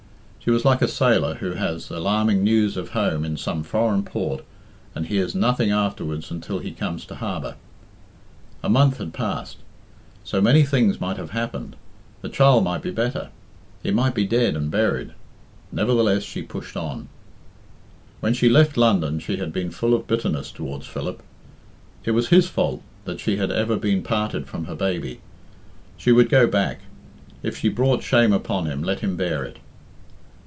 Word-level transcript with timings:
She 0.43 0.49
was 0.49 0.65
like 0.65 0.81
a 0.81 0.87
sailor 0.87 1.35
who 1.35 1.51
has 1.51 1.91
alarming 1.91 2.43
news 2.43 2.75
of 2.75 2.89
home 2.89 3.23
in 3.23 3.37
some 3.37 3.61
foreign 3.61 4.01
port 4.01 4.43
and 4.95 5.05
hears 5.05 5.35
nothing 5.35 5.69
afterwards 5.69 6.31
until 6.31 6.57
he 6.57 6.71
comes 6.71 7.05
to 7.05 7.13
harbour. 7.15 7.57
À 8.63 8.71
month 8.71 8.97
had 8.97 9.13
passed. 9.13 9.57
So 10.23 10.41
many 10.41 10.63
things 10.63 10.99
might 10.99 11.17
have 11.17 11.29
happened. 11.29 11.75
The 12.23 12.27
child 12.29 12.63
might 12.63 12.81
be 12.81 12.89
better; 12.89 13.29
it 13.83 13.93
might 13.93 14.15
be 14.15 14.25
dead 14.25 14.55
and 14.55 14.71
buried. 14.71 15.11
Nevertheless 15.71 16.23
she 16.23 16.41
pushed 16.41 16.75
on. 16.75 17.07
When 18.19 18.33
she 18.33 18.49
left 18.49 18.77
London 18.77 19.19
she 19.19 19.37
had 19.37 19.53
been 19.53 19.69
full 19.69 19.93
of 19.93 20.07
bitterness 20.07 20.49
towards 20.49 20.87
Philip. 20.87 21.21
It 22.03 22.11
was 22.11 22.29
his 22.29 22.47
fault 22.49 22.81
that 23.05 23.19
she 23.19 23.37
had 23.37 23.51
ever 23.51 23.77
been 23.77 24.01
parted 24.01 24.47
from 24.47 24.65
her 24.65 24.75
baby. 24.75 25.21
She 25.97 26.11
would 26.11 26.29
go 26.29 26.47
back. 26.47 26.79
If 27.43 27.57
she 27.59 27.69
brought 27.69 28.01
shame 28.01 28.33
upon 28.33 28.65
him, 28.65 28.81
let 28.81 29.01
him 29.01 29.15
bear 29.15 29.43
it. 29.43 29.57